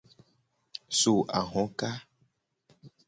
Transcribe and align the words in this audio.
So 0.99 1.13
ahoka. 1.39 1.89